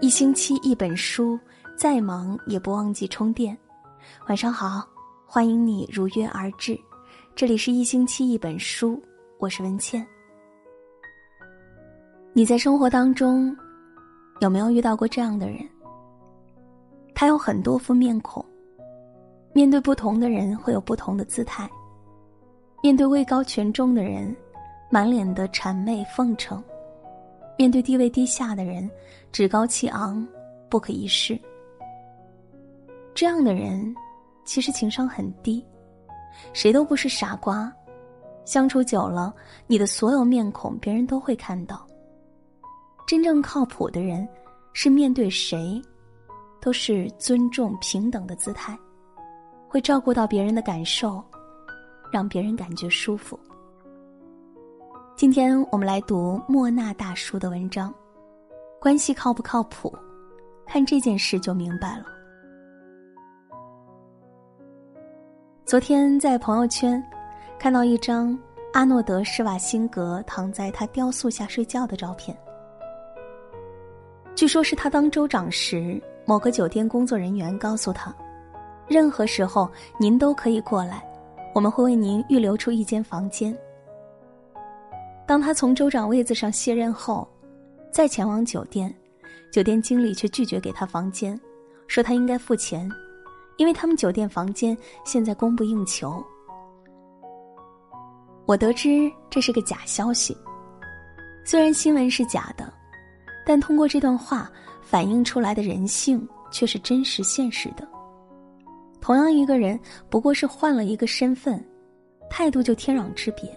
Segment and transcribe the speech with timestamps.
[0.00, 1.36] 一星期一本书，
[1.76, 3.56] 再忙也不忘记充电。
[4.28, 4.88] 晚上好，
[5.26, 6.78] 欢迎你如约而至。
[7.34, 9.02] 这里是一星期一本书，
[9.38, 10.06] 我是文倩。
[12.32, 13.54] 你在生活当中
[14.40, 15.68] 有没有遇到过这样的人？
[17.12, 18.44] 他有很多副面孔，
[19.52, 21.68] 面对不同的人会有不同的姿态。
[22.84, 24.34] 面对位高权重的人，
[24.90, 26.62] 满脸的谄媚奉承；
[27.58, 28.88] 面对地位低下的人，
[29.32, 30.26] 趾高气昂，
[30.70, 31.38] 不可一世。
[33.14, 33.92] 这样的人，
[34.44, 35.62] 其实情商很低，
[36.52, 37.70] 谁都不是傻瓜。
[38.44, 39.34] 相处久了，
[39.66, 41.84] 你的所有面孔，别人都会看到。
[43.08, 44.26] 真正靠谱的人，
[44.72, 45.82] 是面对谁，
[46.60, 48.78] 都是尊重平等的姿态，
[49.68, 51.22] 会照顾到别人的感受。
[52.10, 53.38] 让别人感觉舒服。
[55.18, 57.92] 今天我们来读莫那大叔的文章，
[58.80, 59.92] 关系靠不靠谱，
[60.64, 62.04] 看这件事就明白了。
[65.64, 67.02] 昨天在朋友圈
[67.58, 68.38] 看到一张
[68.72, 72.38] 阿诺德施瓦辛格躺在他雕塑下睡觉的照片，
[74.36, 78.14] 据说是他当州长时，某个酒店工作人员告诉他，
[78.86, 81.04] 任何时候您都可以过来。
[81.56, 83.52] 我们会为您预留出一间房间。
[85.28, 87.28] 当他从州长位子上卸任后，
[87.92, 88.92] 再前往酒店，
[89.52, 91.38] 酒店经理却拒绝给他房间，
[91.86, 92.90] 说他应该付钱，
[93.58, 96.24] 因为他们酒店房间现在供不应求。
[98.46, 100.34] 我得知这是个假消息，
[101.44, 102.72] 虽然新闻是假的，
[103.44, 107.86] 但通过这段话反映出来的人性却是真实现实的。
[108.98, 111.62] 同样一个人，不过是换了一个身份，
[112.30, 113.54] 态度就天壤之别。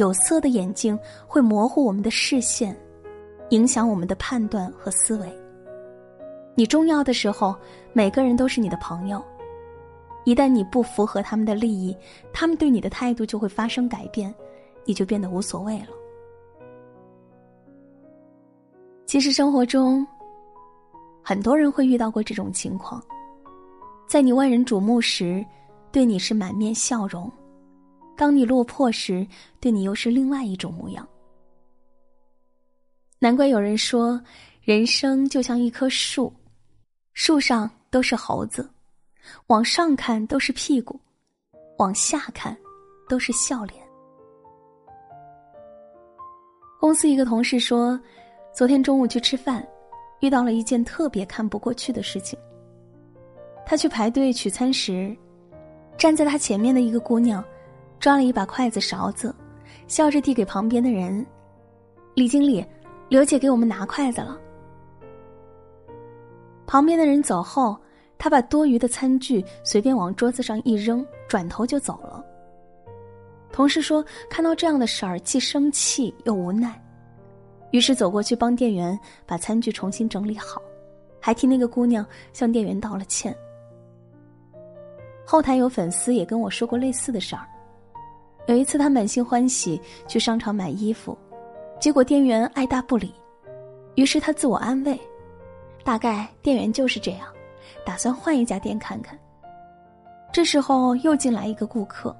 [0.00, 2.74] 有色的眼镜会模糊我们的视线，
[3.50, 5.30] 影响我们的判断和思维。
[6.54, 7.54] 你重要的时候，
[7.92, 9.20] 每个人都是你的朋友；
[10.24, 11.94] 一旦你不符合他们的利益，
[12.32, 14.34] 他们对你的态度就会发生改变，
[14.86, 15.88] 你就变得无所谓了。
[19.04, 20.06] 其实生活中，
[21.22, 23.02] 很多人会遇到过这种情况。
[24.08, 25.44] 在你万人瞩目时，
[25.92, 27.30] 对你是满面笑容；
[28.20, 29.26] 当你落魄时，
[29.60, 31.08] 对你又是另外一种模样。
[33.18, 34.20] 难怪有人说，
[34.60, 36.30] 人生就像一棵树，
[37.14, 38.68] 树上都是猴子，
[39.46, 41.00] 往上看都是屁股，
[41.78, 42.54] 往下看
[43.08, 43.82] 都是笑脸。
[46.78, 47.98] 公司一个同事说，
[48.52, 49.66] 昨天中午去吃饭，
[50.20, 52.38] 遇到了一件特别看不过去的事情。
[53.64, 55.16] 他去排队取餐时，
[55.96, 57.42] 站在他前面的一个姑娘，
[58.00, 59.32] 抓了一把筷子勺子，
[59.86, 61.24] 笑着递给旁边的人
[62.16, 62.64] ：“李经理，
[63.10, 64.36] 刘姐给我们拿筷子了。”
[66.66, 67.78] 旁边的人走后，
[68.16, 72.24] 他把多余的餐具随便往桌子上一扔，转头就走了。
[73.52, 76.82] 同事说：“看到这样的事儿，既生气又无奈，
[77.70, 80.62] 于是走过去帮店员把餐具重新整理好，
[81.20, 83.36] 还替那个姑娘向店员道了歉。”
[85.26, 87.46] 后台有粉丝也跟我说过类似的事儿。
[88.46, 91.16] 有一次，他满心欢喜去商场买衣服，
[91.78, 93.14] 结果店员爱答不理，
[93.94, 94.98] 于是他自我安慰
[95.84, 97.28] ：“大概店员就是这样，
[97.84, 99.18] 打算换一家店看看。”
[100.32, 102.16] 这时候又进来一个顾客，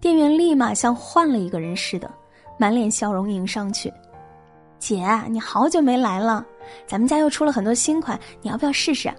[0.00, 2.10] 店员立马像换了一个人似的，
[2.58, 3.92] 满脸笑容迎上去
[4.78, 6.46] ：“姐，你好久没来了，
[6.86, 9.12] 咱们家又出了很多新款，你要不要试试？”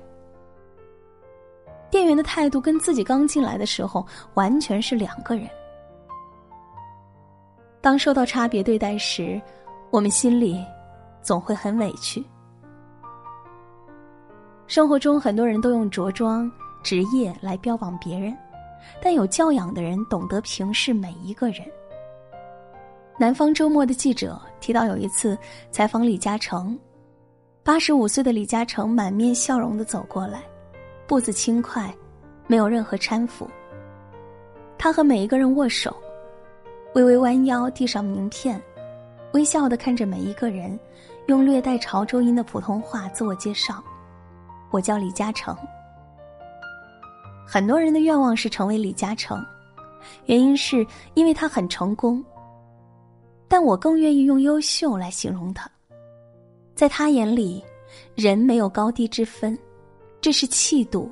[1.92, 5.48] 店员的态度跟自己刚进来的时候完全是两个人。
[7.82, 9.42] 当受到差别对待时，
[9.90, 10.64] 我们心里
[11.22, 12.24] 总会很委屈。
[14.68, 16.50] 生活中很多人都用着装、
[16.84, 18.38] 职业来标榜别人，
[19.02, 21.66] 但有教养的人懂得平视每一个人。
[23.18, 25.38] 南方周末的记者提到，有一次
[25.72, 26.80] 采访李嘉诚，
[27.64, 30.42] 八十五岁的李嘉诚满面笑容的走过来。
[31.06, 31.94] 步子轻快，
[32.48, 33.46] 没有任何搀扶。
[34.78, 35.94] 他和每一个人握手，
[36.94, 38.62] 微微弯腰递上名片，
[39.34, 40.78] 微笑的看着每一个人，
[41.28, 43.82] 用略带潮州音的普通话自我介绍
[44.72, 45.56] ：“我叫李嘉诚。”
[47.48, 49.42] 很多人的愿望是成为李嘉诚，
[50.26, 52.24] 原因是因为他很成功。
[53.48, 55.70] 但我更愿意用优秀来形容他，
[56.74, 57.62] 在他眼里，
[58.16, 59.58] 人没有高低之分。
[60.22, 61.10] 这是气度，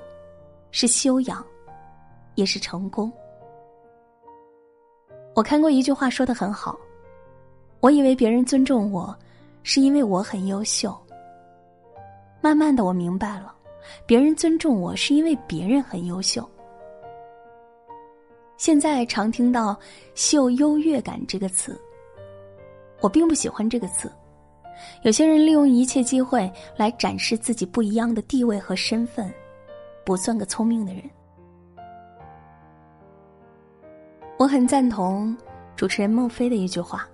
[0.71, 1.45] 是修养，
[2.35, 3.11] 也是成功。
[5.39, 6.77] 我看过一句话说的很好，
[7.79, 9.17] 我以为别人尊重我，
[9.63, 10.93] 是因为我很优秀，
[12.41, 13.55] 慢慢的，我明白了，
[14.05, 16.45] 别人尊重我是因为别人很优秀。
[18.57, 19.79] 现在常听到
[20.13, 21.79] “秀优越感”这个词，
[22.99, 24.11] 我并不喜欢这个词。
[25.03, 29.33] 有些人利用一切机会来展示自己不一样的地位和身份，
[30.03, 31.03] 不算个聪明的人。
[34.39, 35.35] 我很赞同
[35.75, 37.05] 主持人孟非的一句话：“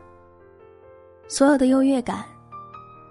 [1.27, 2.23] 所有的优越感，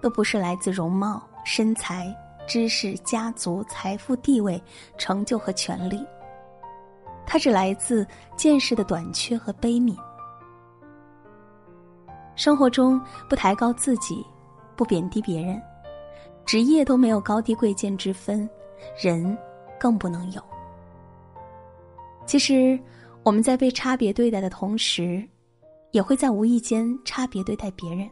[0.01, 2.15] 都不是来自容貌、身材、
[2.47, 4.63] 知识、家族、财富、地位、
[4.97, 6.01] 成就和权力，
[7.25, 8.07] 它只来自
[8.37, 9.93] 见识的短缺和悲悯。
[12.37, 12.97] 生活中
[13.29, 14.25] 不抬高自己，
[14.77, 15.61] 不贬低别人，
[16.45, 18.49] 职业都没有高低贵贱之分，
[18.97, 19.37] 人
[19.77, 20.41] 更不能有。
[22.25, 22.79] 其实。”
[23.25, 25.27] 我们在被差别对待的同时，
[25.89, 28.07] 也会在无意间差别对待别人。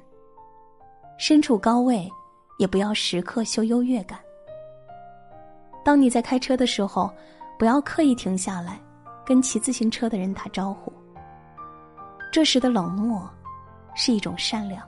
[1.20, 2.12] 身处高位，
[2.58, 4.20] 也不要时刻秀优越感。
[5.86, 7.14] 当你在开车的时候，
[7.60, 8.82] 不要刻意停下来，
[9.24, 10.92] 跟骑自行车的人打招呼。
[12.32, 13.30] 这时的冷漠，
[13.94, 14.84] 是一种善良。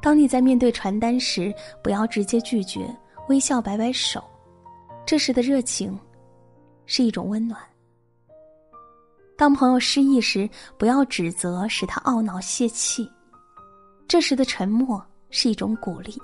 [0.00, 1.54] 当你在面对传单时，
[1.84, 2.88] 不要直接拒绝，
[3.28, 4.24] 微笑摆摆手。
[5.04, 6.00] 这时的热情，
[6.86, 7.60] 是一种温暖。
[9.42, 10.48] 当朋友失意时，
[10.78, 13.10] 不要指责，使他懊恼泄气。
[14.06, 16.16] 这时的沉默是一种鼓励。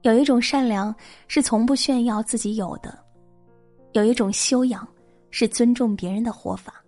[0.00, 0.94] 有一种善良
[1.28, 2.98] 是从不炫耀自己有的，
[3.92, 4.88] 有一种修养
[5.30, 6.82] 是尊重别人的活法。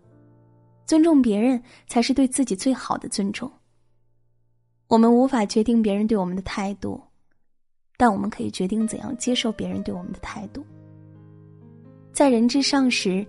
[0.86, 3.52] 尊重别人才是对自己最好的尊重。
[4.88, 6.98] 我们无法决定别人对我们的态度，
[7.98, 10.64] 但我们可以决定怎样接受别人对我们的态度。
[12.10, 13.22] 在人之上时。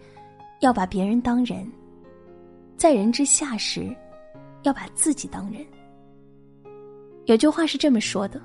[0.63, 1.69] 要把别人当人，
[2.77, 3.93] 在人之下时，
[4.61, 5.61] 要把自己当人。
[7.25, 8.39] 有句话是这么说的：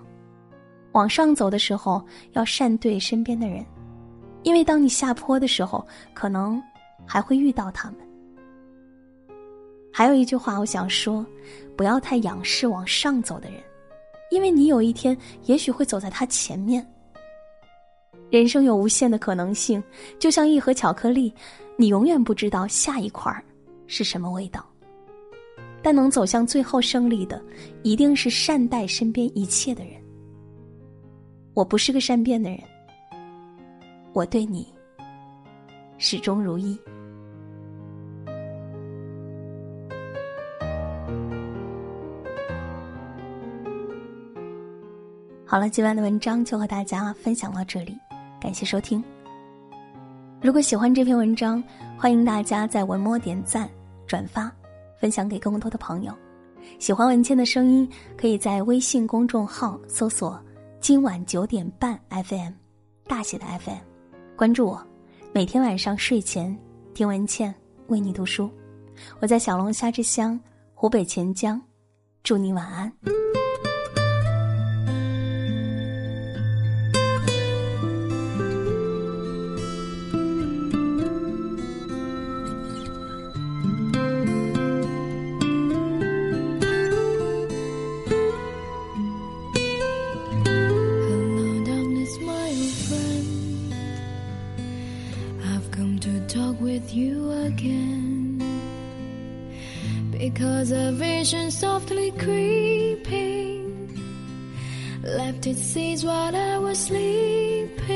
[0.91, 3.65] 往上走的时候要善对身边的人，
[4.43, 6.61] 因为当你下坡的时候，可能
[7.07, 8.01] 还会遇到他们。
[9.93, 11.25] 还有一句话我想说：
[11.77, 13.61] 不要太仰视往上走的人，
[14.33, 16.85] 因为你有一天也许会走在他前面。
[18.31, 19.83] 人生有无限的可能性，
[20.19, 21.33] 就像一盒巧克力。
[21.81, 23.41] 你永远不知道下一块儿
[23.87, 24.67] 是什么味道，
[25.81, 27.41] 但能走向最后胜利的，
[27.85, 29.93] 一定是善待身边一切的人。
[31.55, 32.59] 我不是个善变的人，
[34.13, 34.67] 我对你
[35.99, 36.77] 始终如一。
[45.47, 47.97] 好了，今晚的文章就和大家分享到这里，
[48.41, 49.03] 感谢收听。
[50.41, 51.63] 如果喜欢这篇文章，
[51.97, 53.69] 欢迎大家在文末点赞、
[54.07, 54.51] 转发，
[55.01, 56.13] 分享给更多的朋友。
[56.79, 60.41] 喜欢文倩的声音，可以在微信公众号搜索
[60.81, 62.53] “今晚九点半 FM”，
[63.07, 63.79] 大写的 FM，
[64.37, 64.87] 关注我。
[65.33, 66.57] 每天晚上睡前
[66.95, 67.55] 听文倩
[67.89, 68.51] 为你读书。
[69.21, 70.39] 我在小龙虾之乡
[70.75, 71.61] 湖北潜江，
[72.23, 72.93] 祝你晚安。
[100.39, 103.91] Because a vision softly creeping
[105.03, 107.89] left its seeds while I was sleeping,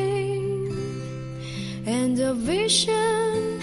[1.87, 3.61] and a vision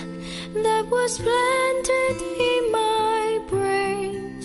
[0.64, 2.22] that was planted
[2.52, 4.42] in my brain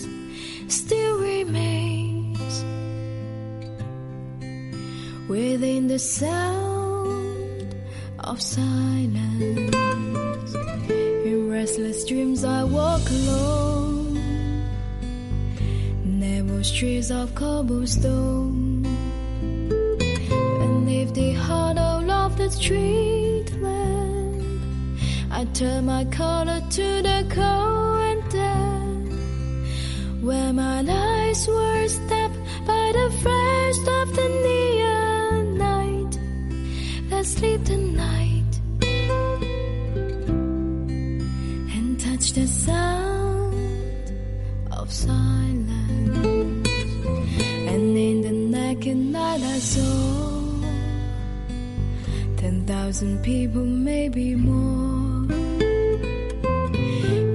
[0.67, 2.65] still remains
[5.29, 7.73] within the sound
[8.19, 9.75] of silence.
[11.25, 13.84] In restless dreams, I walk alone
[16.65, 18.81] streets of cobblestone.
[20.59, 24.99] Beneath the hollow of the street lamp
[25.31, 29.13] I turn my collar to the cold and damp
[30.23, 36.13] Where my eyes were stabbed by the flash of the neon night
[37.09, 38.53] That sleep the night
[41.75, 44.11] And touch the sound
[44.71, 45.34] of silence
[49.55, 49.61] I.
[52.35, 55.27] Ten thousand people, maybe more.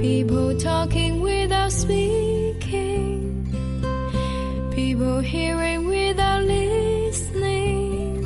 [0.01, 3.47] People talking without speaking.
[4.71, 8.23] People hearing without listening.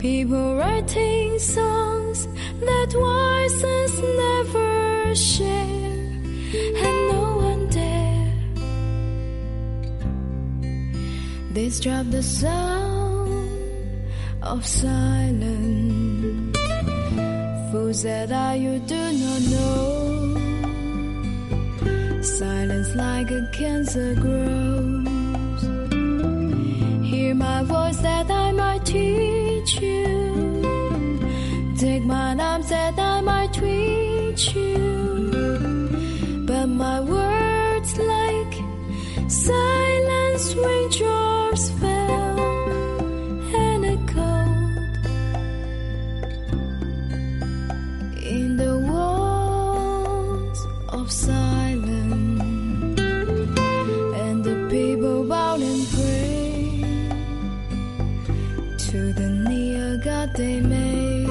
[0.00, 2.26] People writing songs
[2.66, 3.92] that voices
[4.24, 6.10] never share.
[6.84, 7.01] And
[11.68, 13.48] disrupt the sound
[14.42, 16.56] of silence.
[17.70, 19.78] Fools that are you do not know.
[22.20, 25.62] Silence like a cancer grows.
[27.10, 30.18] Hear my voice that I might teach you.
[31.78, 34.78] Take my arms that I might reach you.
[36.48, 38.54] But my words like
[39.30, 40.54] silence
[41.52, 42.40] raindrops fell
[43.54, 45.06] and echoed
[48.22, 52.42] in the walls of silence.
[54.20, 57.10] And the people bowed and prayed
[58.78, 61.28] to the near God they made.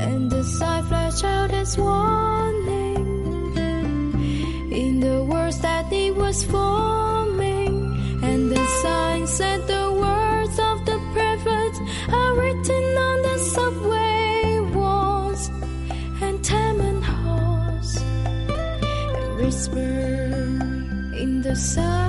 [0.00, 1.95] And the sign flashed out as warning
[21.46, 22.05] the sun.